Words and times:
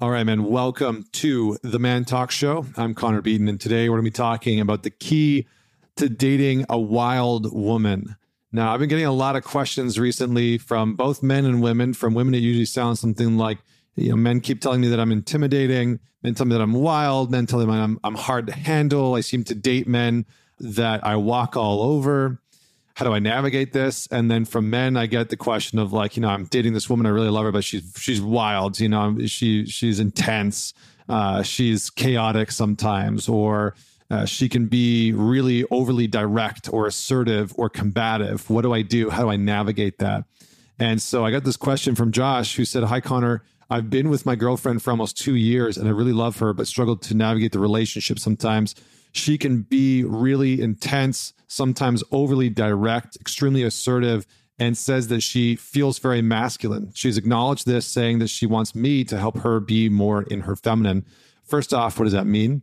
All 0.00 0.10
right, 0.10 0.22
man. 0.22 0.44
Welcome 0.44 1.06
to 1.14 1.58
the 1.64 1.78
ManTalks 1.78 2.30
Show. 2.30 2.66
I'm 2.76 2.94
Connor 2.94 3.20
Beaton, 3.20 3.48
and 3.48 3.60
today 3.60 3.88
we're 3.88 3.96
going 3.96 4.04
to 4.04 4.10
be 4.12 4.14
talking 4.14 4.60
about 4.60 4.84
the 4.84 4.90
key 4.90 5.48
to 5.96 6.08
dating 6.08 6.66
a 6.70 6.78
wild 6.78 7.52
woman. 7.52 8.14
Now, 8.52 8.72
I've 8.72 8.78
been 8.78 8.88
getting 8.88 9.06
a 9.06 9.12
lot 9.12 9.34
of 9.34 9.42
questions 9.42 9.98
recently 9.98 10.56
from 10.56 10.94
both 10.94 11.20
men 11.20 11.44
and 11.44 11.60
women. 11.60 11.94
From 11.94 12.14
women, 12.14 12.32
it 12.34 12.42
usually 12.42 12.64
sounds 12.64 13.00
something 13.00 13.36
like, 13.36 13.58
you 13.96 14.10
know, 14.10 14.16
men 14.16 14.40
keep 14.40 14.60
telling 14.60 14.82
me 14.82 14.86
that 14.86 15.00
I'm 15.00 15.10
intimidating, 15.10 15.98
men 16.22 16.36
tell 16.36 16.46
me 16.46 16.54
that 16.54 16.62
I'm 16.62 16.74
wild, 16.74 17.32
men 17.32 17.46
tell 17.46 17.66
me 17.66 17.74
I'm, 17.74 17.98
I'm 18.04 18.14
hard 18.14 18.46
to 18.46 18.52
handle. 18.52 19.16
I 19.16 19.20
seem 19.20 19.42
to 19.42 19.54
date 19.56 19.88
men 19.88 20.26
that 20.60 21.04
I 21.04 21.16
walk 21.16 21.56
all 21.56 21.82
over 21.82 22.40
how 22.98 23.04
do 23.04 23.12
I 23.12 23.20
navigate 23.20 23.72
this? 23.72 24.08
And 24.08 24.28
then 24.28 24.44
from 24.44 24.70
men, 24.70 24.96
I 24.96 25.06
get 25.06 25.28
the 25.28 25.36
question 25.36 25.78
of 25.78 25.92
like, 25.92 26.16
you 26.16 26.20
know, 26.20 26.30
I'm 26.30 26.46
dating 26.46 26.72
this 26.72 26.90
woman, 26.90 27.06
I 27.06 27.10
really 27.10 27.28
love 27.28 27.44
her, 27.44 27.52
but 27.52 27.62
she's 27.62 27.92
she's 27.96 28.20
wild, 28.20 28.80
you 28.80 28.88
know, 28.88 29.16
she 29.26 29.66
she's 29.66 30.00
intense, 30.00 30.74
uh, 31.08 31.44
she's 31.44 31.90
chaotic 31.90 32.50
sometimes, 32.50 33.28
or 33.28 33.76
uh, 34.10 34.24
she 34.24 34.48
can 34.48 34.66
be 34.66 35.12
really 35.12 35.64
overly 35.70 36.08
direct 36.08 36.68
or 36.72 36.88
assertive 36.88 37.54
or 37.56 37.68
combative. 37.68 38.50
What 38.50 38.62
do 38.62 38.72
I 38.74 38.82
do? 38.82 39.10
How 39.10 39.22
do 39.22 39.30
I 39.30 39.36
navigate 39.36 40.00
that? 40.00 40.24
And 40.80 41.00
so 41.00 41.24
I 41.24 41.30
got 41.30 41.44
this 41.44 41.56
question 41.56 41.94
from 41.94 42.10
Josh 42.10 42.56
who 42.56 42.64
said, 42.64 42.82
Hi, 42.82 43.00
Connor. 43.00 43.44
I've 43.70 43.90
been 43.90 44.08
with 44.08 44.26
my 44.26 44.34
girlfriend 44.34 44.82
for 44.82 44.90
almost 44.90 45.16
two 45.16 45.36
years 45.36 45.78
and 45.78 45.86
I 45.86 45.92
really 45.92 46.12
love 46.12 46.38
her, 46.38 46.52
but 46.52 46.66
struggled 46.66 47.02
to 47.02 47.14
navigate 47.14 47.52
the 47.52 47.60
relationship 47.60 48.18
sometimes. 48.18 48.74
She 49.12 49.38
can 49.38 49.62
be 49.62 50.04
really 50.04 50.60
intense, 50.60 51.32
sometimes 51.46 52.04
overly 52.10 52.50
direct, 52.50 53.16
extremely 53.16 53.62
assertive, 53.62 54.26
and 54.58 54.76
says 54.76 55.08
that 55.08 55.22
she 55.22 55.56
feels 55.56 55.98
very 55.98 56.20
masculine. 56.20 56.90
She's 56.94 57.16
acknowledged 57.16 57.66
this, 57.66 57.86
saying 57.86 58.18
that 58.18 58.28
she 58.28 58.46
wants 58.46 58.74
me 58.74 59.04
to 59.04 59.18
help 59.18 59.38
her 59.38 59.60
be 59.60 59.88
more 59.88 60.22
in 60.22 60.40
her 60.40 60.56
feminine. 60.56 61.06
First 61.44 61.72
off, 61.72 61.98
what 61.98 62.04
does 62.04 62.12
that 62.12 62.26
mean? 62.26 62.62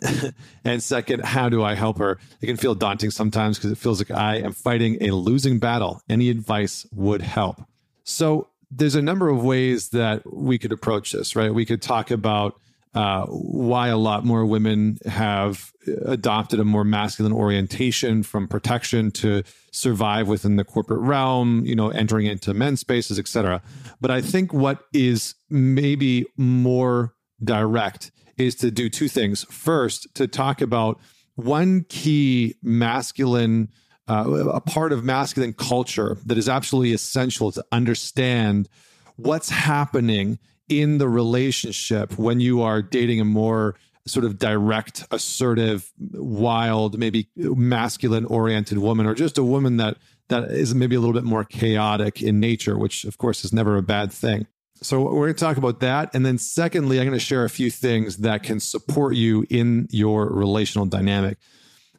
and 0.64 0.82
second, 0.82 1.24
how 1.24 1.48
do 1.48 1.64
I 1.64 1.74
help 1.74 1.98
her? 1.98 2.18
It 2.40 2.46
can 2.46 2.56
feel 2.56 2.76
daunting 2.76 3.10
sometimes 3.10 3.58
because 3.58 3.72
it 3.72 3.78
feels 3.78 4.00
like 4.00 4.16
I 4.16 4.36
am 4.36 4.52
fighting 4.52 4.98
a 5.00 5.10
losing 5.10 5.58
battle. 5.58 6.00
Any 6.08 6.30
advice 6.30 6.86
would 6.92 7.22
help. 7.22 7.62
So, 8.04 8.48
there's 8.70 8.94
a 8.94 9.02
number 9.02 9.28
of 9.28 9.42
ways 9.42 9.88
that 9.88 10.22
we 10.32 10.56
could 10.56 10.70
approach 10.70 11.10
this, 11.10 11.34
right? 11.34 11.52
We 11.52 11.66
could 11.66 11.82
talk 11.82 12.12
about 12.12 12.54
uh, 12.94 13.24
why 13.26 13.88
a 13.88 13.96
lot 13.96 14.24
more 14.24 14.44
women 14.44 14.98
have 15.06 15.72
adopted 16.06 16.58
a 16.58 16.64
more 16.64 16.84
masculine 16.84 17.32
orientation 17.32 18.22
from 18.22 18.48
protection 18.48 19.12
to 19.12 19.42
survive 19.70 20.26
within 20.26 20.56
the 20.56 20.64
corporate 20.64 21.00
realm, 21.00 21.64
you 21.64 21.76
know, 21.76 21.90
entering 21.90 22.26
into 22.26 22.52
men's 22.52 22.80
spaces, 22.80 23.18
etc. 23.18 23.62
But 24.00 24.10
I 24.10 24.20
think 24.20 24.52
what 24.52 24.80
is 24.92 25.36
maybe 25.48 26.26
more 26.36 27.14
direct 27.42 28.10
is 28.36 28.56
to 28.56 28.70
do 28.70 28.88
two 28.88 29.08
things. 29.08 29.44
First, 29.44 30.12
to 30.16 30.26
talk 30.26 30.60
about 30.60 30.98
one 31.36 31.84
key 31.88 32.56
masculine, 32.62 33.68
uh, 34.08 34.48
a 34.52 34.60
part 34.60 34.92
of 34.92 35.04
masculine 35.04 35.52
culture 35.52 36.16
that 36.26 36.38
is 36.38 36.48
absolutely 36.48 36.92
essential 36.92 37.52
to 37.52 37.64
understand 37.70 38.68
what's 39.16 39.50
happening 39.50 40.38
in 40.70 40.98
the 40.98 41.08
relationship 41.08 42.18
when 42.18 42.40
you 42.40 42.62
are 42.62 42.80
dating 42.80 43.20
a 43.20 43.24
more 43.24 43.74
sort 44.06 44.24
of 44.24 44.38
direct, 44.38 45.06
assertive, 45.10 45.92
wild, 45.98 46.98
maybe 46.98 47.28
masculine 47.36 48.24
oriented 48.24 48.78
woman, 48.78 49.06
or 49.06 49.14
just 49.14 49.36
a 49.36 49.44
woman 49.44 49.76
that 49.76 49.98
that 50.28 50.44
is 50.44 50.74
maybe 50.74 50.94
a 50.94 51.00
little 51.00 51.12
bit 51.12 51.24
more 51.24 51.44
chaotic 51.44 52.22
in 52.22 52.40
nature, 52.40 52.78
which 52.78 53.04
of 53.04 53.18
course 53.18 53.44
is 53.44 53.52
never 53.52 53.76
a 53.76 53.82
bad 53.82 54.12
thing. 54.12 54.46
So 54.82 55.02
we're 55.02 55.26
going 55.26 55.34
to 55.34 55.40
talk 55.40 55.58
about 55.58 55.80
that. 55.80 56.14
And 56.14 56.24
then 56.24 56.38
secondly, 56.38 56.98
I'm 56.98 57.06
going 57.06 57.18
to 57.18 57.24
share 57.24 57.44
a 57.44 57.50
few 57.50 57.70
things 57.70 58.18
that 58.18 58.42
can 58.42 58.60
support 58.60 59.14
you 59.14 59.44
in 59.50 59.88
your 59.90 60.26
relational 60.26 60.86
dynamic. 60.86 61.36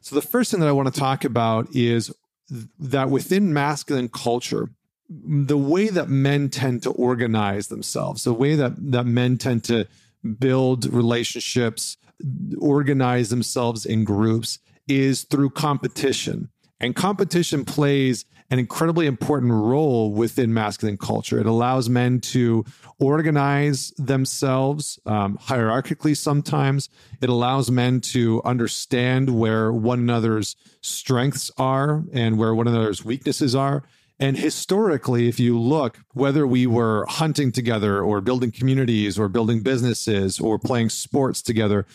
So 0.00 0.16
the 0.16 0.22
first 0.22 0.50
thing 0.50 0.58
that 0.60 0.68
I 0.68 0.72
want 0.72 0.92
to 0.92 0.98
talk 0.98 1.24
about 1.24 1.68
is 1.74 2.12
that 2.80 3.08
within 3.08 3.52
masculine 3.52 4.08
culture, 4.08 4.70
the 5.24 5.58
way 5.58 5.88
that 5.88 6.08
men 6.08 6.48
tend 6.48 6.82
to 6.84 6.90
organize 6.90 7.68
themselves, 7.68 8.24
the 8.24 8.32
way 8.32 8.54
that, 8.54 8.72
that 8.92 9.04
men 9.04 9.38
tend 9.38 9.64
to 9.64 9.86
build 10.38 10.86
relationships, 10.92 11.96
organize 12.58 13.30
themselves 13.30 13.84
in 13.84 14.04
groups 14.04 14.58
is 14.88 15.24
through 15.24 15.50
competition. 15.50 16.48
And 16.80 16.96
competition 16.96 17.64
plays 17.64 18.24
an 18.50 18.58
incredibly 18.58 19.06
important 19.06 19.52
role 19.52 20.12
within 20.12 20.52
masculine 20.52 20.98
culture. 20.98 21.38
It 21.38 21.46
allows 21.46 21.88
men 21.88 22.20
to 22.20 22.64
organize 22.98 23.92
themselves 23.96 24.98
um, 25.06 25.38
hierarchically 25.38 26.14
sometimes. 26.16 26.90
It 27.22 27.30
allows 27.30 27.70
men 27.70 28.00
to 28.12 28.42
understand 28.44 29.30
where 29.30 29.72
one 29.72 30.00
another's 30.00 30.54
strengths 30.82 31.50
are 31.56 32.04
and 32.12 32.36
where 32.36 32.54
one 32.54 32.68
another's 32.68 33.04
weaknesses 33.04 33.54
are. 33.54 33.84
And 34.18 34.36
historically, 34.36 35.28
if 35.28 35.40
you 35.40 35.58
look, 35.58 35.98
whether 36.12 36.46
we 36.46 36.66
were 36.66 37.06
hunting 37.08 37.50
together 37.50 38.00
or 38.00 38.20
building 38.20 38.52
communities 38.52 39.18
or 39.18 39.28
building 39.28 39.62
businesses 39.62 40.38
or 40.38 40.58
playing 40.58 40.90
sports 40.90 41.42
together, 41.42 41.86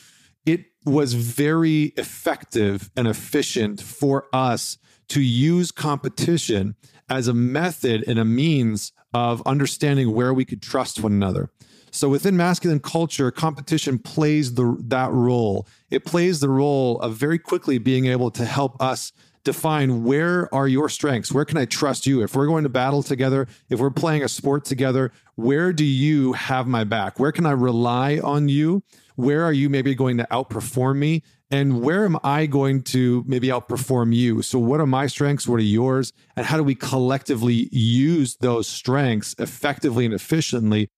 it 0.45 0.65
was 0.85 1.13
very 1.13 1.93
effective 1.97 2.89
and 2.95 3.07
efficient 3.07 3.81
for 3.81 4.27
us 4.33 4.77
to 5.09 5.21
use 5.21 5.71
competition 5.71 6.75
as 7.09 7.27
a 7.27 7.33
method 7.33 8.03
and 8.07 8.19
a 8.19 8.25
means 8.25 8.91
of 9.13 9.41
understanding 9.45 10.13
where 10.13 10.33
we 10.33 10.45
could 10.45 10.61
trust 10.61 11.01
one 11.01 11.13
another. 11.13 11.49
So 11.91 12.09
within 12.09 12.35
masculine 12.35 12.79
culture, 12.79 13.31
competition 13.31 13.97
plays 13.97 14.53
the 14.53 14.77
that 14.85 15.11
role. 15.11 15.67
It 15.89 16.05
plays 16.05 16.39
the 16.41 16.49
role 16.49 16.99
of 16.99 17.15
very 17.15 17.39
quickly 17.39 17.77
being 17.77 18.05
able 18.05 18.29
to 18.31 18.45
help 18.45 18.81
us 18.81 19.13
define 19.47 20.03
where 20.03 20.53
are 20.53 20.67
your 20.67 20.89
strengths? 20.89 21.31
Where 21.31 21.45
can 21.45 21.57
I 21.57 21.63
trust 21.63 22.05
you? 22.05 22.21
If 22.21 22.35
we're 22.35 22.47
going 22.47 22.63
to 22.63 22.69
battle 22.69 23.01
together, 23.01 23.47
if 23.69 23.79
we're 23.79 23.89
playing 23.89 24.21
a 24.21 24.27
sport 24.27 24.65
together, 24.65 25.13
where 25.35 25.71
do 25.71 25.85
you 25.85 26.33
have 26.33 26.67
my 26.67 26.83
back? 26.83 27.17
Where 27.17 27.31
can 27.31 27.45
I 27.45 27.51
rely 27.51 28.19
on 28.21 28.49
you? 28.49 28.83
Where 29.15 29.45
are 29.45 29.53
you 29.53 29.69
maybe 29.69 29.95
going 29.95 30.17
to 30.17 30.27
outperform 30.29 30.97
me? 30.97 31.23
And 31.49 31.81
where 31.81 32.03
am 32.03 32.17
I 32.25 32.45
going 32.45 32.83
to 32.95 33.23
maybe 33.25 33.47
outperform 33.47 34.13
you? 34.13 34.41
So, 34.41 34.59
what 34.59 34.81
are 34.81 34.85
my 34.85 35.07
strengths? 35.07 35.47
What 35.47 35.61
are 35.61 35.63
yours? 35.63 36.11
And 36.35 36.45
how 36.45 36.57
do 36.57 36.63
we 36.63 36.75
collectively 36.75 37.69
use 37.71 38.35
those 38.41 38.67
strengths 38.67 39.33
effectively 39.39 40.03
and 40.03 40.13
efficiently 40.13 40.89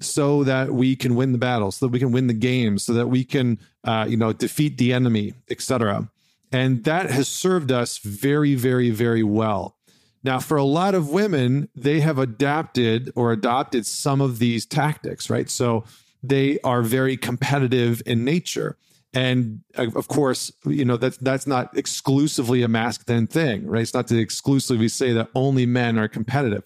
so 0.00 0.42
that 0.42 0.74
we 0.74 0.96
can 0.96 1.14
win 1.14 1.30
the 1.30 1.38
battle, 1.38 1.70
so 1.70 1.86
that 1.86 1.92
we 1.92 2.00
can 2.00 2.10
win 2.10 2.26
the 2.26 2.34
game, 2.34 2.78
so 2.78 2.92
that 2.94 3.06
we 3.06 3.22
can, 3.22 3.60
uh, 3.84 4.06
you 4.08 4.16
know, 4.16 4.32
defeat 4.32 4.76
the 4.76 4.92
enemy, 4.92 5.34
etc. 5.48 6.10
And 6.52 6.84
that 6.84 7.10
has 7.10 7.28
served 7.28 7.72
us 7.72 7.98
very, 7.98 8.54
very, 8.54 8.90
very 8.90 9.22
well. 9.22 9.76
Now, 10.24 10.38
for 10.38 10.56
a 10.56 10.64
lot 10.64 10.94
of 10.94 11.10
women, 11.10 11.68
they 11.74 12.00
have 12.00 12.18
adapted 12.18 13.10
or 13.16 13.32
adopted 13.32 13.86
some 13.86 14.20
of 14.20 14.38
these 14.38 14.66
tactics, 14.66 15.28
right? 15.28 15.50
So 15.50 15.84
they 16.22 16.60
are 16.60 16.82
very 16.82 17.16
competitive 17.16 18.02
in 18.06 18.24
nature. 18.24 18.76
And 19.14 19.60
uh, 19.76 19.88
of 19.96 20.08
course, 20.08 20.52
you 20.64 20.84
know, 20.84 20.96
that's 20.96 21.16
that's 21.18 21.46
not 21.46 21.76
exclusively 21.76 22.62
a 22.62 22.68
masculine 22.68 23.26
thing, 23.26 23.66
right? 23.66 23.82
It's 23.82 23.94
not 23.94 24.06
to 24.08 24.18
exclusively 24.18 24.88
say 24.88 25.12
that 25.12 25.28
only 25.34 25.66
men 25.66 25.98
are 25.98 26.08
competitive. 26.08 26.64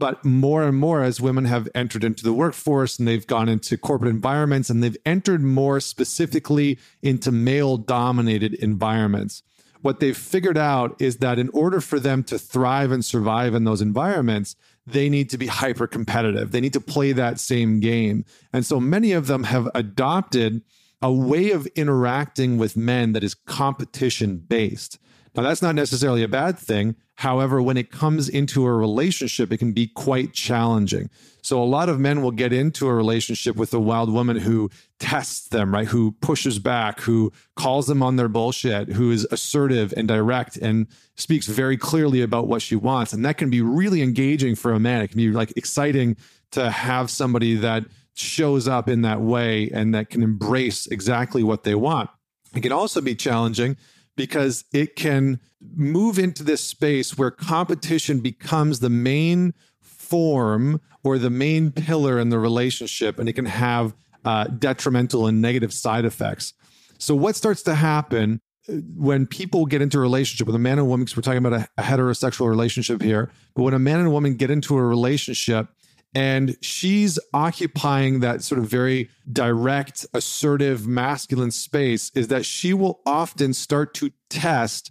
But 0.00 0.24
more 0.24 0.62
and 0.62 0.78
more, 0.78 1.02
as 1.02 1.20
women 1.20 1.44
have 1.44 1.68
entered 1.74 2.04
into 2.04 2.24
the 2.24 2.32
workforce 2.32 2.98
and 2.98 3.06
they've 3.06 3.26
gone 3.26 3.50
into 3.50 3.76
corporate 3.76 4.08
environments 4.08 4.70
and 4.70 4.82
they've 4.82 4.96
entered 5.04 5.42
more 5.42 5.78
specifically 5.78 6.78
into 7.02 7.30
male 7.30 7.76
dominated 7.76 8.54
environments, 8.54 9.42
what 9.82 10.00
they've 10.00 10.16
figured 10.16 10.56
out 10.56 10.96
is 11.02 11.18
that 11.18 11.38
in 11.38 11.50
order 11.50 11.82
for 11.82 12.00
them 12.00 12.24
to 12.24 12.38
thrive 12.38 12.90
and 12.90 13.04
survive 13.04 13.54
in 13.54 13.64
those 13.64 13.82
environments, 13.82 14.56
they 14.86 15.10
need 15.10 15.28
to 15.30 15.36
be 15.36 15.48
hyper 15.48 15.86
competitive. 15.86 16.50
They 16.50 16.62
need 16.62 16.72
to 16.72 16.80
play 16.80 17.12
that 17.12 17.38
same 17.38 17.78
game. 17.78 18.24
And 18.54 18.64
so 18.64 18.80
many 18.80 19.12
of 19.12 19.26
them 19.26 19.44
have 19.44 19.68
adopted 19.74 20.62
a 21.02 21.12
way 21.12 21.50
of 21.50 21.66
interacting 21.76 22.56
with 22.56 22.74
men 22.74 23.12
that 23.12 23.22
is 23.22 23.34
competition 23.34 24.38
based. 24.38 24.98
Now, 25.34 25.42
that's 25.42 25.62
not 25.62 25.74
necessarily 25.74 26.22
a 26.22 26.28
bad 26.28 26.58
thing. 26.58 26.96
However, 27.14 27.62
when 27.62 27.76
it 27.76 27.90
comes 27.90 28.28
into 28.28 28.66
a 28.66 28.72
relationship, 28.72 29.52
it 29.52 29.58
can 29.58 29.72
be 29.72 29.86
quite 29.86 30.32
challenging. 30.32 31.10
So, 31.42 31.62
a 31.62 31.64
lot 31.64 31.88
of 31.88 32.00
men 32.00 32.22
will 32.22 32.32
get 32.32 32.52
into 32.52 32.88
a 32.88 32.94
relationship 32.94 33.56
with 33.56 33.72
a 33.72 33.78
wild 33.78 34.12
woman 34.12 34.38
who 34.38 34.70
tests 34.98 35.48
them, 35.48 35.72
right? 35.72 35.86
Who 35.86 36.12
pushes 36.20 36.58
back, 36.58 37.00
who 37.00 37.32
calls 37.56 37.86
them 37.86 38.02
on 38.02 38.16
their 38.16 38.28
bullshit, 38.28 38.88
who 38.88 39.10
is 39.10 39.26
assertive 39.30 39.94
and 39.96 40.08
direct 40.08 40.56
and 40.56 40.86
speaks 41.14 41.46
very 41.46 41.76
clearly 41.76 42.22
about 42.22 42.48
what 42.48 42.62
she 42.62 42.74
wants. 42.74 43.12
And 43.12 43.24
that 43.24 43.38
can 43.38 43.50
be 43.50 43.60
really 43.60 44.02
engaging 44.02 44.56
for 44.56 44.72
a 44.72 44.80
man. 44.80 45.02
It 45.02 45.08
can 45.08 45.18
be 45.18 45.30
like 45.30 45.56
exciting 45.56 46.16
to 46.52 46.70
have 46.70 47.10
somebody 47.10 47.54
that 47.56 47.84
shows 48.14 48.66
up 48.66 48.88
in 48.88 49.02
that 49.02 49.20
way 49.20 49.70
and 49.72 49.94
that 49.94 50.10
can 50.10 50.22
embrace 50.22 50.86
exactly 50.86 51.42
what 51.42 51.64
they 51.64 51.74
want. 51.74 52.10
It 52.54 52.60
can 52.60 52.72
also 52.72 53.00
be 53.00 53.14
challenging 53.14 53.76
because 54.20 54.64
it 54.70 54.96
can 54.96 55.40
move 55.74 56.18
into 56.18 56.44
this 56.44 56.62
space 56.62 57.16
where 57.16 57.30
competition 57.30 58.20
becomes 58.20 58.80
the 58.80 58.90
main 58.90 59.54
form 59.80 60.78
or 61.02 61.16
the 61.16 61.30
main 61.30 61.72
pillar 61.72 62.18
in 62.18 62.28
the 62.28 62.38
relationship, 62.38 63.18
and 63.18 63.30
it 63.30 63.32
can 63.32 63.46
have 63.46 63.94
uh, 64.26 64.44
detrimental 64.44 65.26
and 65.26 65.40
negative 65.40 65.72
side 65.72 66.04
effects. 66.04 66.52
So, 66.98 67.14
what 67.14 67.34
starts 67.34 67.62
to 67.62 67.74
happen 67.74 68.42
uh, 68.68 68.74
when 68.94 69.26
people 69.26 69.64
get 69.64 69.80
into 69.80 69.96
a 69.96 70.02
relationship 70.02 70.46
with 70.46 70.54
a 70.54 70.58
man 70.58 70.78
and 70.78 70.86
woman, 70.86 71.06
because 71.06 71.16
we're 71.16 71.22
talking 71.22 71.38
about 71.38 71.54
a, 71.54 71.68
a 71.78 71.82
heterosexual 71.82 72.46
relationship 72.46 73.00
here, 73.00 73.30
but 73.54 73.62
when 73.62 73.72
a 73.72 73.78
man 73.78 74.00
and 74.00 74.08
a 74.08 74.10
woman 74.10 74.34
get 74.34 74.50
into 74.50 74.76
a 74.76 74.82
relationship 74.82 75.68
and 76.14 76.56
she's 76.60 77.18
occupying 77.32 78.20
that 78.20 78.42
sort 78.42 78.58
of 78.58 78.66
very 78.66 79.10
direct, 79.32 80.06
assertive, 80.12 80.86
masculine 80.86 81.52
space, 81.52 82.10
is 82.14 82.28
that 82.28 82.44
she 82.44 82.74
will 82.74 83.00
often 83.06 83.54
start 83.54 83.94
to 83.94 84.10
test 84.28 84.90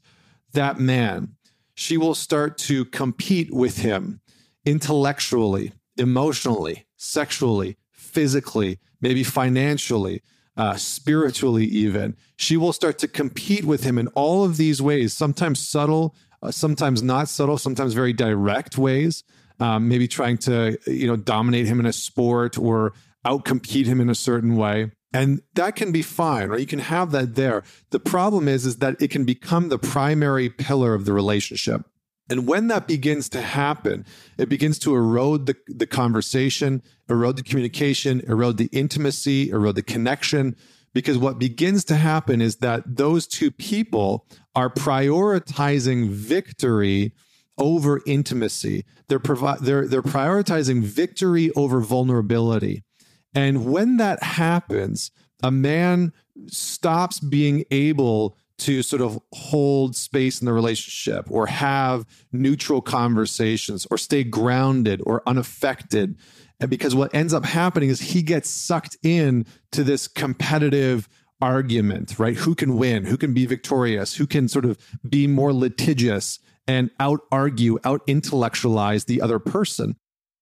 that 0.53 0.79
man. 0.79 1.35
She 1.75 1.97
will 1.97 2.15
start 2.15 2.57
to 2.59 2.85
compete 2.85 3.53
with 3.53 3.79
him 3.79 4.21
intellectually, 4.65 5.73
emotionally, 5.97 6.85
sexually, 6.95 7.77
physically, 7.91 8.79
maybe 9.01 9.23
financially, 9.23 10.21
uh, 10.55 10.75
spiritually, 10.75 11.65
even. 11.65 12.15
She 12.37 12.55
will 12.55 12.73
start 12.73 12.97
to 12.99 13.07
compete 13.07 13.65
with 13.65 13.83
him 13.83 13.97
in 13.97 14.07
all 14.09 14.45
of 14.45 14.57
these 14.57 14.81
ways, 14.81 15.13
sometimes 15.13 15.65
subtle, 15.65 16.15
uh, 16.41 16.51
sometimes 16.51 17.03
not 17.03 17.27
subtle, 17.27 17.57
sometimes 17.57 17.93
very 17.93 18.13
direct 18.13 18.77
ways 18.77 19.23
um, 19.59 19.87
maybe 19.87 20.07
trying 20.07 20.37
to 20.39 20.77
you 20.87 21.07
know 21.07 21.15
dominate 21.15 21.67
him 21.67 21.79
in 21.79 21.85
a 21.85 21.93
sport 21.93 22.57
or 22.57 22.93
outcompete 23.25 23.85
him 23.85 23.99
in 23.99 24.09
a 24.09 24.15
certain 24.15 24.55
way. 24.55 24.91
And 25.11 25.41
that 25.55 25.75
can 25.75 25.91
be 25.91 26.03
fine 26.03 26.49
right? 26.49 26.59
You 26.59 26.67
can 26.67 26.79
have 26.79 27.11
that 27.11 27.35
there. 27.35 27.63
The 27.89 27.99
problem 27.99 28.47
is 28.47 28.65
is 28.65 28.77
that 28.77 29.01
it 29.01 29.09
can 29.09 29.25
become 29.25 29.69
the 29.69 29.79
primary 29.79 30.49
pillar 30.49 30.93
of 30.93 31.05
the 31.05 31.13
relationship. 31.13 31.83
And 32.29 32.47
when 32.47 32.67
that 32.67 32.87
begins 32.87 33.27
to 33.29 33.41
happen, 33.41 34.05
it 34.37 34.49
begins 34.49 34.77
to 34.79 34.95
erode 34.95 35.47
the, 35.47 35.55
the 35.67 35.87
conversation, 35.87 36.83
erode 37.09 37.37
the 37.37 37.43
communication, 37.43 38.21
erode 38.21 38.57
the 38.57 38.69
intimacy, 38.71 39.49
erode 39.49 39.75
the 39.75 39.81
connection. 39.81 40.55
Because 40.93 41.17
what 41.17 41.39
begins 41.39 41.83
to 41.85 41.95
happen 41.95 42.39
is 42.39 42.57
that 42.57 42.83
those 42.85 43.25
two 43.25 43.49
people 43.51 44.27
are 44.55 44.69
prioritizing 44.69 46.09
victory 46.09 47.13
over 47.59 48.01
intimacy. 48.05 48.85
They're 49.07 49.19
provi- 49.19 49.63
they're 49.63 49.87
they're 49.87 50.01
prioritizing 50.01 50.81
victory 50.81 51.51
over 51.55 51.81
vulnerability. 51.81 52.83
And 53.35 53.65
when 53.65 53.97
that 53.97 54.23
happens, 54.23 55.11
a 55.43 55.51
man 55.51 56.13
stops 56.47 57.19
being 57.19 57.63
able 57.71 58.35
to 58.59 58.83
sort 58.83 59.01
of 59.01 59.19
hold 59.33 59.95
space 59.95 60.41
in 60.41 60.45
the 60.45 60.53
relationship 60.53 61.25
or 61.29 61.47
have 61.47 62.05
neutral 62.31 62.81
conversations 62.81 63.87
or 63.89 63.97
stay 63.97 64.23
grounded 64.23 65.01
or 65.05 65.23
unaffected. 65.25 66.17
And 66.59 66.69
because 66.69 66.93
what 66.93 67.13
ends 67.15 67.33
up 67.33 67.45
happening 67.45 67.89
is 67.89 68.01
he 68.01 68.21
gets 68.21 68.49
sucked 68.49 68.97
in 69.01 69.45
to 69.71 69.83
this 69.83 70.07
competitive 70.07 71.07
argument, 71.41 72.19
right? 72.19 72.35
Who 72.35 72.53
can 72.53 72.77
win? 72.77 73.05
Who 73.05 73.15
can 73.15 73.33
be 73.33 73.45
victorious? 73.45 74.15
Who 74.15 74.27
can 74.27 74.49
sort 74.49 74.65
of 74.65 74.77
be 75.07 75.25
more 75.25 75.53
litigious? 75.53 76.39
And 76.69 76.91
out 76.99 77.21
argue, 77.31 77.79
out 77.83 78.03
intellectualize 78.05 79.05
the 79.05 79.21
other 79.21 79.39
person. 79.39 79.95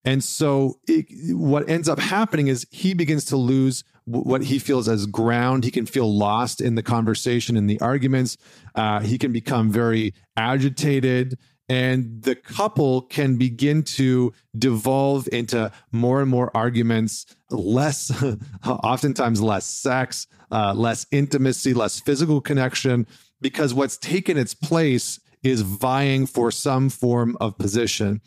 And 0.04 0.22
so 0.22 0.78
it, 0.86 1.06
what 1.34 1.70
ends 1.70 1.88
up 1.88 2.00
happening 2.00 2.48
is 2.48 2.68
he 2.70 2.94
begins 2.94 3.24
to 3.26 3.38
lose 3.38 3.86
what 4.04 4.44
he 4.44 4.60
feels 4.60 4.90
as 4.90 5.06
ground. 5.06 5.64
He 5.64 5.72
can 5.72 5.86
feel 5.86 6.14
lost 6.14 6.60
in 6.60 6.76
the 6.76 6.84
conversation, 6.84 7.56
in 7.56 7.68
the 7.68 7.80
arguments. 7.80 8.38
Uh, 8.76 9.00
he 9.00 9.18
can 9.18 9.32
become 9.32 9.72
very 9.72 10.14
agitated. 10.36 11.38
And 11.70 12.22
the 12.24 12.36
couple 12.36 13.04
can 13.04 13.38
begin 13.38 13.84
to 13.84 14.34
devolve 14.58 15.30
into 15.32 15.72
more 15.94 16.20
and 16.20 16.30
more 16.30 16.52
arguments, 16.54 17.26
less, 17.52 18.12
oftentimes 18.66 19.42
less 19.42 19.66
sex, 19.66 20.28
uh, 20.52 20.74
less 20.74 21.06
intimacy, 21.10 21.74
less 21.74 22.02
physical 22.02 22.42
connection, 22.42 23.08
because 23.40 23.74
what's 23.74 23.98
taken 23.98 24.38
its 24.38 24.54
place 24.54 25.22
is 25.44 25.62
vying 25.62 26.26
for 26.26 26.52
some 26.52 26.90
form 26.90 27.38
of 27.40 27.58
position. 27.58 28.22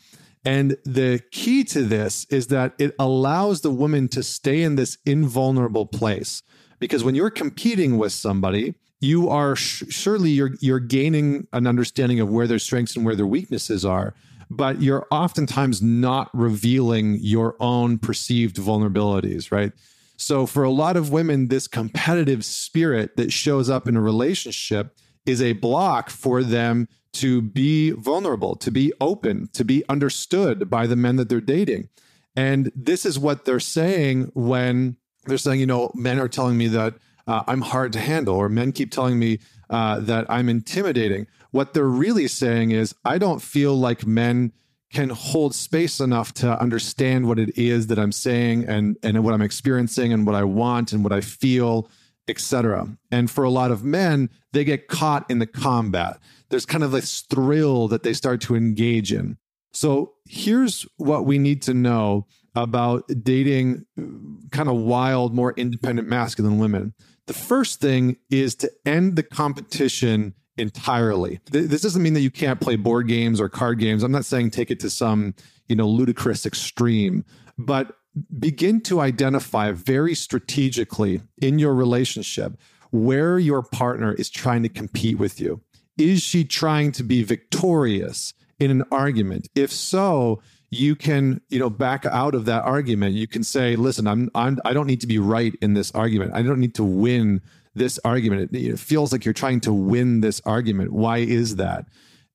And 0.44 0.76
the 0.84 1.22
key 1.32 1.64
to 1.64 1.82
this 1.82 2.24
is 2.30 2.46
that 2.46 2.74
it 2.78 2.94
allows 2.98 3.60
the 3.60 3.70
woman 3.70 4.08
to 4.08 4.22
stay 4.22 4.62
in 4.62 4.76
this 4.76 4.96
invulnerable 5.04 5.86
place. 5.86 6.42
Because 6.78 7.04
when 7.04 7.14
you're 7.14 7.30
competing 7.30 7.98
with 7.98 8.12
somebody, 8.12 8.74
you 9.00 9.28
are 9.28 9.54
sh- 9.56 9.84
surely 9.88 10.30
you're 10.30 10.52
you're 10.60 10.80
gaining 10.80 11.46
an 11.52 11.66
understanding 11.66 12.20
of 12.20 12.30
where 12.30 12.46
their 12.46 12.58
strengths 12.58 12.96
and 12.96 13.04
where 13.04 13.16
their 13.16 13.26
weaknesses 13.26 13.84
are, 13.84 14.14
but 14.50 14.80
you're 14.80 15.06
oftentimes 15.10 15.82
not 15.82 16.30
revealing 16.34 17.18
your 17.20 17.56
own 17.60 17.98
perceived 17.98 18.56
vulnerabilities, 18.56 19.52
right? 19.52 19.72
So 20.16 20.44
for 20.44 20.64
a 20.64 20.70
lot 20.70 20.96
of 20.96 21.10
women, 21.10 21.48
this 21.48 21.66
competitive 21.66 22.44
spirit 22.44 23.16
that 23.16 23.32
shows 23.32 23.70
up 23.70 23.88
in 23.88 23.96
a 23.96 24.02
relationship 24.02 24.94
is 25.24 25.40
a 25.40 25.54
block 25.54 26.10
for 26.10 26.42
them 26.42 26.88
to 27.12 27.42
be 27.42 27.90
vulnerable, 27.90 28.56
to 28.56 28.70
be 28.70 28.92
open, 29.00 29.48
to 29.52 29.64
be 29.64 29.84
understood 29.88 30.70
by 30.70 30.86
the 30.86 30.96
men 30.96 31.16
that 31.16 31.28
they're 31.28 31.40
dating. 31.40 31.88
And 32.36 32.70
this 32.74 33.04
is 33.04 33.18
what 33.18 33.44
they're 33.44 33.60
saying 33.60 34.30
when 34.34 34.96
they're 35.26 35.38
saying, 35.38 35.60
you 35.60 35.66
know, 35.66 35.90
men 35.94 36.18
are 36.18 36.28
telling 36.28 36.56
me 36.56 36.68
that 36.68 36.94
uh, 37.26 37.42
I'm 37.46 37.60
hard 37.60 37.92
to 37.94 38.00
handle, 38.00 38.36
or 38.36 38.48
men 38.48 38.72
keep 38.72 38.90
telling 38.90 39.18
me 39.18 39.38
uh, 39.68 40.00
that 40.00 40.26
I'm 40.28 40.48
intimidating. 40.48 41.26
What 41.50 41.74
they're 41.74 41.84
really 41.84 42.28
saying 42.28 42.70
is, 42.70 42.94
I 43.04 43.18
don't 43.18 43.40
feel 43.40 43.74
like 43.76 44.06
men 44.06 44.52
can 44.92 45.10
hold 45.10 45.54
space 45.54 46.00
enough 46.00 46.32
to 46.34 46.60
understand 46.60 47.28
what 47.28 47.38
it 47.38 47.56
is 47.56 47.86
that 47.88 47.98
I'm 47.98 48.10
saying 48.10 48.64
and, 48.66 48.96
and 49.02 49.22
what 49.22 49.34
I'm 49.34 49.42
experiencing 49.42 50.12
and 50.12 50.26
what 50.26 50.34
I 50.34 50.42
want 50.42 50.92
and 50.92 51.04
what 51.04 51.12
I 51.12 51.20
feel, 51.20 51.88
etc. 52.26 52.88
And 53.10 53.30
for 53.30 53.44
a 53.44 53.50
lot 53.50 53.70
of 53.70 53.84
men, 53.84 54.30
they 54.52 54.64
get 54.64 54.88
caught 54.88 55.30
in 55.30 55.38
the 55.38 55.46
combat 55.46 56.18
there's 56.50 56.66
kind 56.66 56.84
of 56.84 56.90
this 56.90 57.22
thrill 57.22 57.88
that 57.88 58.02
they 58.02 58.12
start 58.12 58.40
to 58.42 58.56
engage 58.56 59.12
in. 59.12 59.38
So 59.72 60.14
here's 60.26 60.86
what 60.96 61.24
we 61.24 61.38
need 61.38 61.62
to 61.62 61.74
know 61.74 62.26
about 62.54 63.08
dating 63.22 63.86
uh, 63.98 64.02
kind 64.50 64.68
of 64.68 64.76
wild, 64.76 65.34
more 65.34 65.52
independent 65.56 66.08
masculine 66.08 66.58
women. 66.58 66.94
The 67.26 67.34
first 67.34 67.80
thing 67.80 68.16
is 68.30 68.56
to 68.56 68.70
end 68.84 69.14
the 69.14 69.22
competition 69.22 70.34
entirely. 70.56 71.40
This 71.50 71.82
doesn't 71.82 72.02
mean 72.02 72.14
that 72.14 72.20
you 72.20 72.30
can't 72.30 72.60
play 72.60 72.76
board 72.76 73.06
games 73.06 73.40
or 73.40 73.48
card 73.48 73.78
games. 73.78 74.02
I'm 74.02 74.12
not 74.12 74.24
saying 74.24 74.50
take 74.50 74.70
it 74.70 74.80
to 74.80 74.90
some, 74.90 75.34
you 75.68 75.76
know, 75.76 75.88
ludicrous 75.88 76.44
extreme, 76.44 77.24
but 77.56 77.96
begin 78.38 78.80
to 78.82 79.00
identify 79.00 79.70
very 79.70 80.14
strategically 80.16 81.20
in 81.40 81.60
your 81.60 81.74
relationship 81.74 82.58
where 82.90 83.38
your 83.38 83.62
partner 83.62 84.12
is 84.12 84.28
trying 84.28 84.64
to 84.64 84.68
compete 84.68 85.18
with 85.18 85.40
you. 85.40 85.62
Is 85.98 86.22
she 86.22 86.44
trying 86.44 86.92
to 86.92 87.02
be 87.02 87.22
victorious 87.22 88.34
in 88.58 88.70
an 88.70 88.84
argument? 88.90 89.48
If 89.54 89.72
so, 89.72 90.40
you 90.70 90.94
can 90.94 91.40
you 91.48 91.58
know 91.58 91.70
back 91.70 92.06
out 92.06 92.34
of 92.34 92.44
that 92.46 92.64
argument. 92.64 93.14
You 93.14 93.26
can 93.26 93.42
say 93.42 93.76
listen 93.76 94.06
i'm, 94.06 94.30
I'm 94.34 94.58
i 94.64 94.72
don't 94.72 94.86
need 94.86 95.00
to 95.00 95.06
be 95.06 95.18
right 95.18 95.54
in 95.60 95.74
this 95.74 95.90
argument. 95.92 96.32
I 96.34 96.42
don't 96.42 96.60
need 96.60 96.76
to 96.76 96.84
win 96.84 97.42
this 97.74 97.98
argument. 98.04 98.52
It, 98.52 98.64
it, 98.64 98.78
feels 98.78 99.12
like 99.12 99.24
you're 99.24 99.34
trying 99.34 99.60
to 99.62 99.72
win 99.72 100.20
this 100.20 100.40
argument. 100.44 100.92
Why 100.92 101.18
is 101.18 101.56
that? 101.56 101.86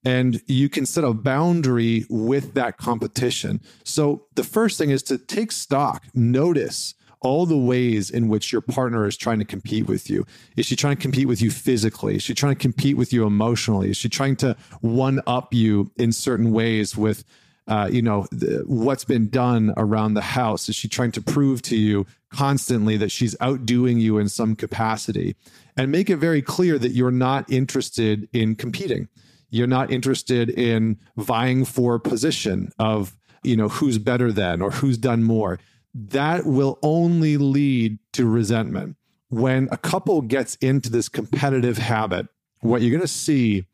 And 0.04 0.42
you 0.46 0.70
can 0.70 0.86
set 0.86 1.04
a 1.04 1.14
boundary 1.14 2.06
with 2.10 2.54
that 2.54 2.78
competition. 2.78 3.62
So 3.84 4.28
the 4.36 4.44
first 4.44 4.78
thing 4.78 4.92
is 4.92 5.02
to 5.04 5.18
take 5.18 5.52
stock 5.52 6.04
notice 6.14 6.94
all 7.26 7.48
the 7.48 7.58
ways 7.58 8.12
in 8.12 8.28
which 8.30 8.52
your 8.52 8.62
partner 8.62 9.08
is 9.08 9.18
trying 9.18 9.40
to 9.40 9.46
compete 9.46 9.88
with 9.88 10.10
you. 10.10 10.26
Is 10.56 10.68
she 10.68 10.76
trying 10.76 10.96
to 10.96 11.02
compete 11.02 11.28
with 11.28 11.42
you 11.42 11.50
physically? 11.50 12.16
Is 12.16 12.24
she 12.24 12.36
trying 12.36 12.54
to 12.54 12.62
compete 12.62 12.98
with 12.98 13.12
you 13.12 13.26
emotionally? 13.26 13.90
Is 13.90 13.98
she 13.98 14.10
trying 14.10 14.36
to 14.38 14.56
one 14.82 15.20
up 15.26 15.54
you 15.54 15.92
in 15.98 16.12
certain 16.12 16.52
ways 16.52 16.96
with, 16.96 17.24
uh, 17.68 17.90
you 17.92 18.04
know, 18.04 18.28
the, 18.32 18.64
what's 18.68 19.06
been 19.06 19.28
done 19.30 19.74
around 19.76 20.14
the 20.14 20.22
house? 20.22 20.70
Is 20.70 20.76
she 20.76 20.88
trying 20.88 21.12
to 21.14 21.22
prove 21.22 21.64
to 21.64 21.76
you 21.76 22.06
constantly 22.30 22.96
that 22.98 23.10
she's 23.10 23.36
outdoing 23.42 24.00
you 24.00 24.20
in 24.20 24.30
some 24.30 24.56
capacity? 24.56 25.36
And 25.76 25.92
make 25.92 26.12
it 26.12 26.18
very 26.18 26.44
clear 26.44 26.78
that 26.78 26.92
you're 26.92 27.10
not 27.10 27.52
interested 27.52 28.30
in 28.34 28.56
competing. 28.56 29.08
You're 29.50 29.68
not 29.68 29.90
interested 29.92 30.52
in 30.52 31.00
vying 31.18 31.66
for 31.66 31.98
position 31.98 32.72
of, 32.78 33.18
you 33.44 33.56
know, 33.56 33.70
who's 33.70 33.98
better 33.98 34.32
than 34.32 34.62
or 34.62 34.70
who's 34.70 34.98
done 35.00 35.24
more 35.24 35.60
that 35.96 36.46
will 36.46 36.78
only 36.84 37.38
lead 37.38 38.00
to 38.14 38.28
resentment. 38.28 38.98
When 39.30 39.70
a 39.72 39.78
couple 39.78 40.22
gets 40.22 40.56
into 40.56 40.90
this 40.90 41.10
competitive 41.10 41.78
habit, 41.78 42.28
what 42.60 42.82
you're 42.82 42.92
going 42.92 43.02
to 43.02 43.08
see 43.08 43.66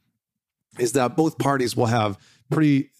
is 0.80 0.94
that 0.94 1.18
both 1.18 1.38
parties 1.38 1.75
will 1.75 1.88
have 1.88 2.18
pretty 2.50 2.92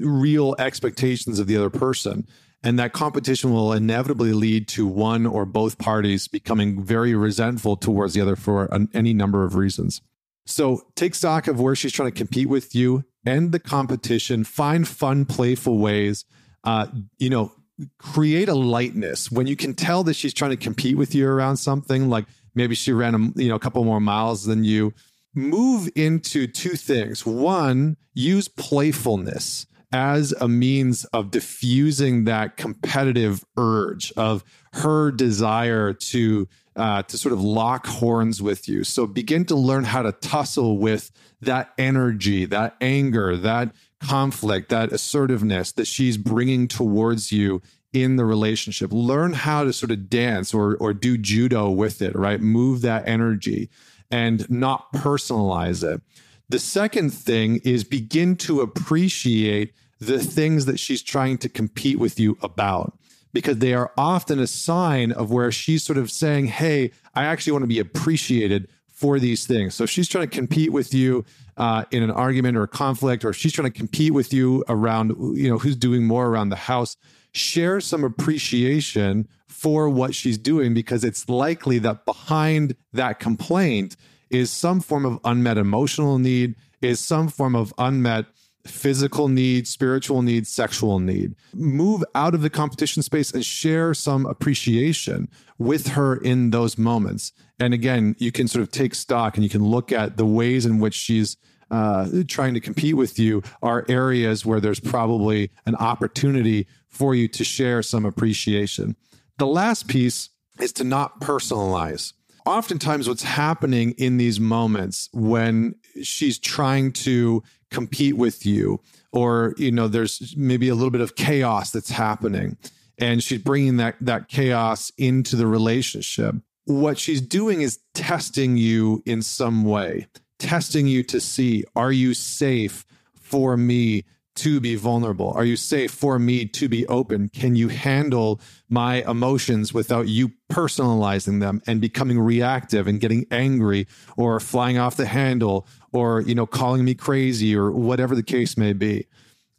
real 0.00 0.54
expectations 0.58 1.38
of 1.38 1.46
the 1.46 1.56
other 1.56 1.70
person. 1.70 2.26
And 2.62 2.78
that 2.78 2.92
competition 2.92 3.52
will 3.52 3.72
inevitably 3.72 4.32
lead 4.32 4.68
to 4.68 4.86
one 4.86 5.26
or 5.26 5.44
both 5.44 5.78
parties 5.78 6.28
becoming 6.28 6.82
very 6.82 7.14
resentful 7.14 7.76
towards 7.76 8.14
the 8.14 8.20
other 8.20 8.36
for 8.36 8.66
an, 8.66 8.88
any 8.92 9.14
number 9.14 9.44
of 9.44 9.54
reasons. 9.54 10.00
So 10.44 10.82
take 10.94 11.14
stock 11.14 11.46
of 11.46 11.60
where 11.60 11.76
she's 11.76 11.92
trying 11.92 12.10
to 12.10 12.16
compete 12.16 12.48
with 12.48 12.74
you, 12.74 13.04
end 13.24 13.52
the 13.52 13.60
competition, 13.60 14.44
find 14.44 14.86
fun, 14.88 15.24
playful 15.24 15.78
ways 15.78 16.24
uh, 16.64 16.86
you 17.18 17.30
know, 17.30 17.52
create 17.98 18.48
a 18.48 18.54
lightness. 18.54 19.30
When 19.30 19.46
you 19.46 19.56
can 19.56 19.74
tell 19.74 20.02
that 20.04 20.14
she's 20.14 20.34
trying 20.34 20.50
to 20.50 20.56
compete 20.56 20.96
with 20.96 21.14
you 21.14 21.28
around 21.28 21.56
something 21.58 22.08
like 22.08 22.26
maybe 22.54 22.74
she 22.74 22.92
ran 22.92 23.14
a, 23.14 23.40
you 23.40 23.48
know 23.48 23.54
a 23.54 23.60
couple 23.60 23.84
more 23.84 24.00
miles 24.00 24.44
than 24.44 24.64
you 24.64 24.92
move 25.34 25.88
into 25.94 26.46
two 26.46 26.76
things. 26.76 27.24
One 27.24 27.96
use 28.14 28.48
playfulness 28.48 29.66
as 29.92 30.32
a 30.40 30.48
means 30.48 31.04
of 31.06 31.30
diffusing 31.30 32.24
that 32.24 32.56
competitive 32.56 33.44
urge 33.56 34.12
of 34.16 34.44
her 34.74 35.10
desire 35.10 35.92
to 35.92 36.48
uh, 36.76 37.02
to 37.02 37.18
sort 37.18 37.32
of 37.32 37.42
lock 37.42 37.86
horns 37.86 38.40
with 38.40 38.68
you. 38.68 38.84
So 38.84 39.06
begin 39.06 39.44
to 39.46 39.56
learn 39.56 39.82
how 39.82 40.02
to 40.02 40.12
tussle 40.12 40.78
with 40.78 41.10
that 41.40 41.72
energy 41.78 42.44
that 42.44 42.76
anger 42.80 43.36
that 43.36 43.72
conflict, 44.00 44.68
that 44.68 44.92
assertiveness 44.92 45.72
that 45.72 45.86
she's 45.86 46.16
bringing 46.16 46.68
towards 46.68 47.32
you 47.32 47.62
in 47.92 48.16
the 48.16 48.24
relationship. 48.24 48.92
Learn 48.92 49.32
how 49.32 49.64
to 49.64 49.72
sort 49.72 49.90
of 49.90 50.08
dance 50.10 50.52
or 50.52 50.76
or 50.76 50.92
do 50.92 51.16
judo 51.16 51.70
with 51.70 52.02
it, 52.02 52.14
right? 52.16 52.40
Move 52.40 52.82
that 52.82 53.06
energy 53.08 53.70
and 54.10 54.48
not 54.50 54.92
personalize 54.92 55.82
it. 55.82 56.00
The 56.48 56.58
second 56.58 57.10
thing 57.10 57.60
is 57.64 57.84
begin 57.84 58.36
to 58.36 58.60
appreciate 58.60 59.74
the 60.00 60.18
things 60.18 60.66
that 60.66 60.78
she's 60.78 61.02
trying 61.02 61.38
to 61.38 61.48
compete 61.48 61.98
with 61.98 62.18
you 62.18 62.38
about 62.40 62.96
because 63.32 63.58
they 63.58 63.74
are 63.74 63.92
often 63.96 64.38
a 64.38 64.46
sign 64.46 65.12
of 65.12 65.30
where 65.30 65.52
she's 65.52 65.82
sort 65.82 65.98
of 65.98 66.10
saying, 66.10 66.46
Hey, 66.46 66.92
I 67.14 67.24
actually 67.24 67.52
want 67.52 67.64
to 67.64 67.68
be 67.68 67.78
appreciated 67.78 68.68
for 68.98 69.20
these 69.20 69.46
things. 69.46 69.76
So 69.76 69.84
if 69.84 69.90
she's 69.90 70.08
trying 70.08 70.28
to 70.28 70.36
compete 70.36 70.72
with 70.72 70.92
you 70.92 71.24
uh, 71.56 71.84
in 71.92 72.02
an 72.02 72.10
argument 72.10 72.56
or 72.56 72.64
a 72.64 72.68
conflict, 72.68 73.24
or 73.24 73.32
she's 73.32 73.52
trying 73.52 73.70
to 73.70 73.78
compete 73.78 74.12
with 74.12 74.32
you 74.32 74.64
around, 74.68 75.10
you 75.36 75.48
know, 75.48 75.56
who's 75.56 75.76
doing 75.76 76.04
more 76.04 76.26
around 76.26 76.48
the 76.48 76.56
house. 76.56 76.96
Share 77.32 77.80
some 77.80 78.02
appreciation 78.02 79.28
for 79.46 79.88
what 79.88 80.16
she's 80.16 80.36
doing 80.36 80.74
because 80.74 81.04
it's 81.04 81.28
likely 81.28 81.78
that 81.78 82.06
behind 82.06 82.74
that 82.92 83.20
complaint 83.20 83.96
is 84.30 84.50
some 84.50 84.80
form 84.80 85.06
of 85.06 85.20
unmet 85.24 85.58
emotional 85.58 86.18
need, 86.18 86.56
is 86.82 86.98
some 86.98 87.28
form 87.28 87.54
of 87.54 87.72
unmet 87.78 88.24
physical 88.68 89.28
need, 89.28 89.66
spiritual 89.66 90.22
need, 90.22 90.46
sexual 90.46 90.98
need. 90.98 91.34
Move 91.54 92.04
out 92.14 92.34
of 92.34 92.42
the 92.42 92.50
competition 92.50 93.02
space 93.02 93.32
and 93.32 93.44
share 93.44 93.94
some 93.94 94.26
appreciation 94.26 95.28
with 95.58 95.88
her 95.88 96.16
in 96.16 96.50
those 96.50 96.78
moments. 96.78 97.32
And 97.58 97.74
again, 97.74 98.14
you 98.18 98.32
can 98.32 98.48
sort 98.48 98.62
of 98.62 98.70
take 98.70 98.94
stock 98.94 99.36
and 99.36 99.44
you 99.44 99.50
can 99.50 99.64
look 99.64 99.92
at 99.92 100.16
the 100.16 100.26
ways 100.26 100.66
in 100.66 100.78
which 100.78 100.94
she's 100.94 101.36
uh, 101.70 102.08
trying 102.26 102.54
to 102.54 102.60
compete 102.60 102.96
with 102.96 103.18
you 103.18 103.42
are 103.62 103.84
areas 103.88 104.46
where 104.46 104.60
there's 104.60 104.80
probably 104.80 105.50
an 105.66 105.74
opportunity 105.76 106.66
for 106.88 107.14
you 107.14 107.28
to 107.28 107.44
share 107.44 107.82
some 107.82 108.04
appreciation. 108.04 108.96
The 109.38 109.46
last 109.46 109.86
piece 109.88 110.30
is 110.58 110.72
to 110.74 110.84
not 110.84 111.20
personalize. 111.20 112.12
Oftentimes, 112.46 113.08
what's 113.08 113.22
happening 113.22 113.90
in 113.98 114.16
these 114.16 114.40
moments 114.40 115.10
when 115.12 115.74
she's 116.02 116.38
trying 116.38 116.92
to 116.92 117.42
compete 117.70 118.16
with 118.16 118.46
you 118.46 118.80
or 119.12 119.54
you 119.58 119.70
know 119.70 119.88
there's 119.88 120.34
maybe 120.36 120.68
a 120.68 120.74
little 120.74 120.90
bit 120.90 121.00
of 121.00 121.16
chaos 121.16 121.70
that's 121.70 121.90
happening 121.90 122.56
and 122.98 123.22
she's 123.22 123.42
bringing 123.42 123.76
that 123.76 123.96
that 124.00 124.28
chaos 124.28 124.90
into 124.98 125.36
the 125.36 125.46
relationship. 125.46 126.34
What 126.64 126.98
she's 126.98 127.22
doing 127.22 127.62
is 127.62 127.78
testing 127.94 128.56
you 128.56 129.02
in 129.06 129.22
some 129.22 129.64
way 129.64 130.08
testing 130.38 130.86
you 130.86 131.02
to 131.02 131.20
see 131.20 131.64
are 131.74 131.92
you 131.92 132.14
safe 132.14 132.86
for 133.14 133.56
me 133.56 134.04
to 134.38 134.60
be 134.60 134.74
vulnerable? 134.74 135.32
Are 135.32 135.44
you 135.44 135.56
safe 135.56 135.90
for 135.90 136.18
me 136.18 136.46
to 136.46 136.68
be 136.68 136.86
open? 136.86 137.28
Can 137.28 137.56
you 137.56 137.68
handle 137.68 138.40
my 138.68 139.02
emotions 139.08 139.74
without 139.74 140.08
you 140.08 140.32
personalizing 140.50 141.40
them 141.40 141.60
and 141.66 141.80
becoming 141.80 142.18
reactive 142.18 142.86
and 142.86 143.00
getting 143.00 143.26
angry 143.30 143.86
or 144.16 144.40
flying 144.40 144.78
off 144.78 144.96
the 144.96 145.06
handle 145.06 145.66
or, 145.92 146.20
you 146.20 146.34
know, 146.34 146.46
calling 146.46 146.84
me 146.84 146.94
crazy 146.94 147.54
or 147.54 147.70
whatever 147.70 148.14
the 148.14 148.22
case 148.22 148.56
may 148.56 148.72
be? 148.72 149.06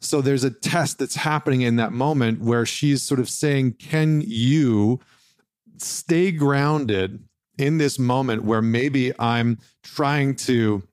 So 0.02 0.22
there's 0.22 0.44
a 0.44 0.52
test 0.52 1.00
that's 1.00 1.16
happening 1.16 1.62
in 1.62 1.76
that 1.76 1.92
moment 1.92 2.42
where 2.42 2.66
she's 2.66 3.04
sort 3.04 3.20
of 3.20 3.30
saying, 3.30 3.74
Can 3.74 4.24
you 4.26 5.00
stay 5.78 6.32
grounded 6.32 7.24
in 7.58 7.78
this 7.78 8.00
moment 8.00 8.44
where 8.44 8.62
maybe 8.62 9.12
I'm 9.20 9.60
trying 9.84 10.36
to 10.36 10.84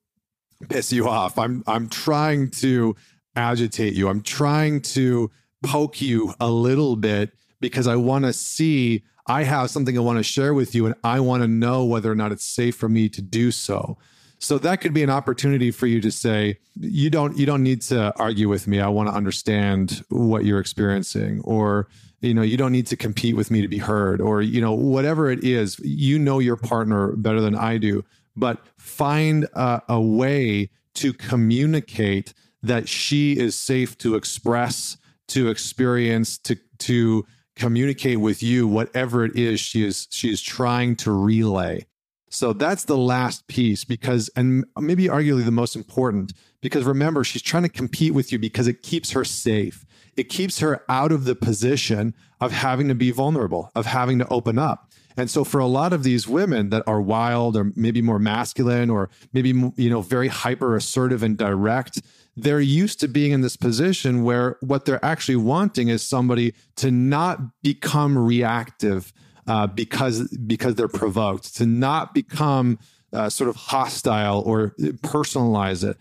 piss 0.69 0.93
you 0.93 1.09
off? 1.09 1.39
I'm 1.39 1.63
I'm 1.67 1.89
trying 1.89 2.51
to 2.63 2.97
agitate 3.37 3.95
you. 3.95 4.09
I'm 4.09 4.23
trying 4.23 4.81
to 4.83 5.31
poke 5.63 6.01
you 6.01 6.35
a 6.41 6.51
little 6.51 6.97
bit 6.97 7.33
because 7.61 7.87
I 7.87 7.97
want 7.97 8.25
to 8.25 8.33
see 8.33 9.05
I 9.27 9.43
have 9.43 9.71
something 9.71 9.97
I 9.97 10.01
want 10.01 10.19
to 10.19 10.23
share 10.23 10.55
with 10.55 10.75
you 10.75 10.87
and 10.87 10.95
I 11.03 11.21
want 11.21 11.43
to 11.43 11.49
know 11.49 11.85
whether 11.85 12.11
or 12.11 12.15
not 12.15 12.33
it's 12.33 12.45
safe 12.45 12.77
for 12.77 12.89
me 12.89 13.09
to 13.11 13.23
do 13.23 13.51
so. 13.51 13.99
So 14.39 14.59
that 14.59 14.81
could 14.81 14.93
be 14.93 15.03
an 15.03 15.11
opportunity 15.11 15.71
for 15.71 15.87
you 15.87 16.01
to 16.01 16.13
say 16.13 16.59
you 16.79 17.11
don't 17.11 17.37
you 17.39 17.47
don't 17.47 17.63
need 17.63 17.83
to 17.83 18.15
argue 18.19 18.49
with 18.49 18.67
me. 18.67 18.81
I 18.81 18.89
want 18.89 19.09
to 19.09 19.15
understand 19.15 20.05
what 20.11 20.45
you're 20.45 20.61
experiencing 20.61 21.41
or 21.41 21.89
you 22.21 22.35
know 22.35 22.43
you 22.43 22.57
don't 22.57 22.73
need 22.73 22.87
to 22.89 22.97
compete 22.97 23.37
with 23.37 23.51
me 23.51 23.63
to 23.63 23.69
be 23.69 23.79
heard 23.79 24.21
or 24.21 24.43
you 24.43 24.61
know 24.61 24.73
whatever 24.73 25.31
it 25.31 25.43
is 25.45 25.79
you 25.81 26.19
know 26.19 26.39
your 26.39 26.57
partner 26.57 27.13
better 27.17 27.41
than 27.41 27.55
I 27.55 27.79
do 27.79 28.05
but 28.37 28.59
find 28.77 29.45
a, 29.55 29.83
a 29.89 30.01
way 30.01 30.71
to 30.95 31.13
communicate 31.13 32.35
that 32.63 32.89
she 32.89 33.39
is 33.39 33.57
safe 33.57 33.97
to 33.99 34.15
express, 34.15 34.97
to 35.29 35.49
experience, 35.49 36.39
to 36.39 36.57
to 36.79 37.27
communicate 37.57 38.21
with 38.21 38.43
you 38.43 38.69
whatever 38.69 39.25
it 39.25 39.35
is 39.35 39.59
she 39.59 39.85
is 39.85 40.07
she 40.11 40.31
is 40.31 40.43
trying 40.43 40.95
to 40.97 41.11
relay. 41.11 41.87
So 42.29 42.53
that's 42.53 42.85
the 42.85 42.99
last 42.99 43.47
piece 43.47 43.85
because 43.85 44.29
and 44.37 44.65
maybe 44.79 45.05
arguably 45.05 45.45
the 45.45 45.51
most 45.51 45.75
important 45.77 46.33
because 46.61 46.85
remember 46.85 47.25
she's 47.25 47.43
trying 47.43 47.63
to 47.63 47.69
compete 47.69 48.13
with 48.13 48.33
you 48.33 48.39
because 48.39 48.67
it 48.67 48.83
keeps 48.83 49.13
her 49.13 49.25
safe. 49.25 49.87
It 50.17 50.25
keeps 50.25 50.59
her 50.61 50.85
out 50.89 51.13
of 51.13 51.25
the 51.25 51.35
position 51.35 52.15
of 52.41 52.53
having 52.53 52.89
to 52.89 52.95
be 52.95 53.11
vulnerable, 53.11 53.71
of 53.75 53.87
having 53.87 54.19
to 54.19 54.29
open 54.29 54.59
up. 54.59 54.91
And 55.17 55.31
so 55.31 55.45
for 55.45 55.61
a 55.61 55.67
lot 55.67 55.93
of 55.93 56.03
these 56.03 56.29
women 56.29 56.71
that 56.71 56.83
are 56.87 57.01
wild 57.01 57.57
or 57.57 57.73
maybe 57.75 58.03
more 58.03 58.19
masculine 58.19 58.91
or 58.91 59.09
maybe 59.33 59.51
you 59.77 59.91
know 59.91 60.03
very 60.03 60.29
hyper 60.29 60.77
assertive 60.77 61.23
and 61.23 61.39
direct, 61.39 62.03
they're 62.37 62.61
used 62.61 63.01
to 63.01 63.09
being 63.09 63.33
in 63.33 63.41
this 63.41 63.57
position 63.57 64.23
where 64.23 64.57
what 64.61 64.85
they're 64.85 65.05
actually 65.05 65.37
wanting 65.37 65.89
is 65.89 66.07
somebody 66.07 66.55
to 66.77 66.91
not 66.91 67.41
become 67.63 68.19
reactive 68.19 69.13
uh, 69.47 69.67
because 69.67 70.29
because 70.47 70.75
they're 70.75 70.89
provoked, 70.89 71.57
to 71.57 71.67
not 71.67 72.13
become 72.13 72.79
uh, 73.13 73.29
sort 73.31 73.49
of 73.49 73.57
hostile 73.57 74.43
or 74.45 74.75
personalize 75.03 75.89
it. 75.89 75.97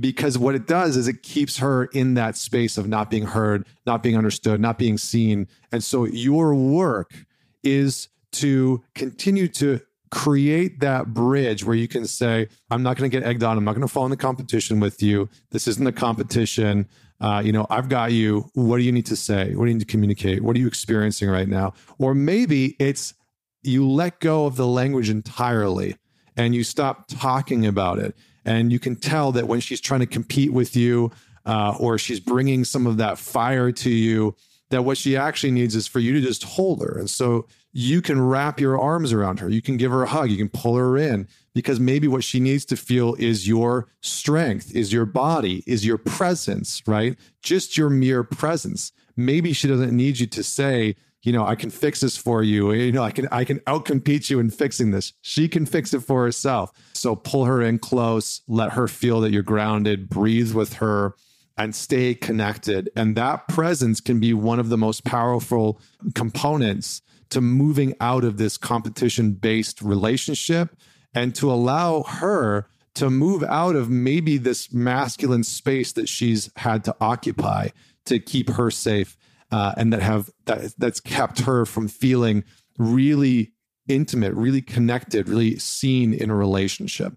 Because 0.00 0.38
what 0.38 0.54
it 0.54 0.66
does 0.66 0.96
is 0.96 1.06
it 1.06 1.22
keeps 1.22 1.58
her 1.58 1.84
in 1.86 2.14
that 2.14 2.36
space 2.36 2.78
of 2.78 2.88
not 2.88 3.10
being 3.10 3.26
heard, 3.26 3.66
not 3.86 4.02
being 4.02 4.16
understood, 4.16 4.60
not 4.60 4.78
being 4.78 4.98
seen. 4.98 5.46
And 5.70 5.84
so 5.84 6.04
your 6.04 6.54
work 6.54 7.26
is 7.62 8.08
to 8.32 8.82
continue 8.94 9.46
to 9.48 9.80
create 10.10 10.80
that 10.80 11.12
bridge 11.14 11.64
where 11.64 11.76
you 11.76 11.88
can 11.88 12.06
say, 12.06 12.48
I'm 12.70 12.82
not 12.82 12.96
going 12.96 13.10
to 13.10 13.16
get 13.16 13.26
egged 13.26 13.42
on. 13.42 13.58
I'm 13.58 13.64
not 13.64 13.74
going 13.74 13.86
to 13.86 13.92
fall 13.92 14.04
in 14.04 14.10
the 14.10 14.16
competition 14.16 14.80
with 14.80 15.02
you. 15.02 15.28
This 15.50 15.68
isn't 15.68 15.86
a 15.86 15.92
competition. 15.92 16.88
Uh, 17.20 17.42
you 17.44 17.52
know, 17.52 17.66
I've 17.70 17.88
got 17.88 18.12
you. 18.12 18.50
What 18.54 18.78
do 18.78 18.82
you 18.82 18.92
need 18.92 19.06
to 19.06 19.16
say? 19.16 19.54
What 19.54 19.64
do 19.64 19.70
you 19.70 19.74
need 19.74 19.86
to 19.86 19.90
communicate? 19.90 20.42
What 20.42 20.56
are 20.56 20.58
you 20.58 20.66
experiencing 20.66 21.28
right 21.28 21.48
now? 21.48 21.74
Or 21.98 22.14
maybe 22.14 22.76
it's 22.78 23.14
you 23.62 23.88
let 23.88 24.20
go 24.20 24.46
of 24.46 24.56
the 24.56 24.66
language 24.66 25.10
entirely 25.10 25.96
and 26.36 26.54
you 26.54 26.62
stop 26.62 27.08
talking 27.08 27.66
about 27.66 27.98
it. 27.98 28.16
And 28.44 28.72
you 28.72 28.78
can 28.78 28.96
tell 28.96 29.32
that 29.32 29.48
when 29.48 29.60
she's 29.60 29.80
trying 29.80 30.00
to 30.00 30.06
compete 30.06 30.52
with 30.52 30.76
you 30.76 31.10
uh, 31.44 31.74
or 31.78 31.98
she's 31.98 32.20
bringing 32.20 32.64
some 32.64 32.86
of 32.86 32.96
that 32.98 33.18
fire 33.18 33.72
to 33.72 33.90
you, 33.90 34.36
that 34.70 34.82
what 34.82 34.96
she 34.96 35.16
actually 35.16 35.50
needs 35.50 35.74
is 35.74 35.86
for 35.86 35.98
you 35.98 36.12
to 36.12 36.20
just 36.20 36.44
hold 36.44 36.80
her. 36.82 36.98
And 36.98 37.10
so 37.10 37.46
you 37.72 38.00
can 38.00 38.20
wrap 38.20 38.60
your 38.60 38.78
arms 38.78 39.12
around 39.12 39.40
her. 39.40 39.48
You 39.48 39.62
can 39.62 39.76
give 39.76 39.92
her 39.92 40.02
a 40.02 40.08
hug. 40.08 40.30
You 40.30 40.36
can 40.36 40.48
pull 40.48 40.76
her 40.76 40.96
in 40.96 41.28
because 41.54 41.78
maybe 41.78 42.08
what 42.08 42.24
she 42.24 42.40
needs 42.40 42.64
to 42.66 42.76
feel 42.76 43.14
is 43.18 43.46
your 43.46 43.88
strength, 44.00 44.74
is 44.74 44.92
your 44.92 45.04
body, 45.04 45.62
is 45.66 45.84
your 45.84 45.98
presence, 45.98 46.82
right? 46.86 47.16
Just 47.42 47.76
your 47.76 47.90
mere 47.90 48.24
presence. 48.24 48.92
Maybe 49.16 49.52
she 49.52 49.68
doesn't 49.68 49.94
need 49.94 50.18
you 50.18 50.26
to 50.28 50.42
say, 50.42 50.96
you 51.22 51.32
know, 51.32 51.44
I 51.44 51.56
can 51.56 51.70
fix 51.70 52.00
this 52.00 52.16
for 52.16 52.42
you. 52.42 52.72
You 52.72 52.92
know, 52.92 53.02
I 53.02 53.10
can 53.10 53.28
I 53.32 53.44
can 53.44 53.58
outcompete 53.60 54.30
you 54.30 54.38
in 54.38 54.50
fixing 54.50 54.92
this. 54.92 55.12
She 55.20 55.48
can 55.48 55.66
fix 55.66 55.92
it 55.92 56.00
for 56.00 56.22
herself. 56.24 56.72
So 56.94 57.16
pull 57.16 57.44
her 57.44 57.60
in 57.60 57.80
close, 57.80 58.40
let 58.46 58.72
her 58.72 58.88
feel 58.88 59.20
that 59.20 59.32
you're 59.32 59.42
grounded, 59.42 60.08
breathe 60.08 60.54
with 60.54 60.74
her 60.74 61.14
and 61.58 61.74
stay 61.74 62.14
connected. 62.14 62.88
And 62.94 63.16
that 63.16 63.48
presence 63.48 64.00
can 64.00 64.20
be 64.20 64.32
one 64.32 64.60
of 64.60 64.68
the 64.68 64.78
most 64.78 65.04
powerful 65.04 65.80
components 66.14 67.02
to 67.30 67.40
moving 67.40 67.94
out 68.00 68.24
of 68.24 68.38
this 68.38 68.56
competition 68.56 69.32
based 69.32 69.82
relationship 69.82 70.76
and 71.14 71.34
to 71.34 71.50
allow 71.50 72.02
her 72.02 72.68
to 72.94 73.10
move 73.10 73.44
out 73.44 73.76
of 73.76 73.88
maybe 73.88 74.38
this 74.38 74.72
masculine 74.72 75.44
space 75.44 75.92
that 75.92 76.08
she's 76.08 76.50
had 76.56 76.84
to 76.84 76.96
occupy 77.00 77.68
to 78.06 78.18
keep 78.18 78.50
her 78.50 78.70
safe 78.70 79.16
uh, 79.50 79.72
and 79.76 79.92
that 79.92 80.02
have 80.02 80.30
that 80.46 80.72
that's 80.78 81.00
kept 81.00 81.40
her 81.40 81.64
from 81.64 81.88
feeling 81.88 82.44
really 82.78 83.52
intimate, 83.88 84.34
really 84.34 84.60
connected, 84.60 85.28
really 85.28 85.58
seen 85.58 86.12
in 86.12 86.30
a 86.30 86.34
relationship. 86.34 87.14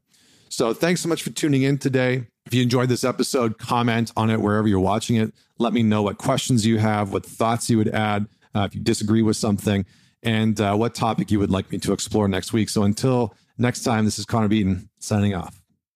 So 0.50 0.74
thanks 0.74 1.02
so 1.02 1.10
much 1.10 1.24
for 1.24 1.30
tuning 1.30 1.64
in 1.64 1.78
today. 1.78 2.28
If 2.46 2.54
you 2.54 2.62
enjoyed 2.62 2.90
this 2.90 3.04
episode, 3.04 3.58
comment 3.58 4.12
on 4.18 4.30
it 4.30 4.42
wherever 4.42 4.68
you're 4.68 4.80
watching 4.80 5.16
it. 5.16 5.34
Let 5.60 5.74
me 5.74 5.84
know 5.84 6.02
what 6.02 6.18
questions 6.18 6.66
you 6.66 6.78
have, 6.78 7.14
what 7.14 7.26
thoughts 7.26 7.70
you 7.70 7.78
would 7.78 7.90
add, 7.90 8.28
uh, 8.56 8.68
if 8.70 8.76
you 8.76 8.82
disagree 8.82 9.22
with 9.22 9.38
something, 9.38 9.86
and 10.24 10.60
uh, 10.60 10.76
what 10.76 10.96
topic 10.96 11.32
you 11.32 11.40
would 11.40 11.52
like 11.52 11.72
me 11.72 11.78
to 11.80 11.94
explore 11.94 12.28
next 12.28 12.54
week. 12.54 12.70
So 12.70 12.84
until 12.84 13.36
next 13.58 13.84
time, 13.84 14.06
this 14.06 14.20
is 14.20 14.26
Connor 14.26 14.48
Beaton 14.48 14.90
signing 15.00 15.34
off. 15.36 15.61